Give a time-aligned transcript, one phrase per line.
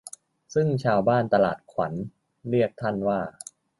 [0.53, 1.93] ซึ่งชาวบ้านตลาดขวัญ
[2.47, 3.19] เรียกท่านว่า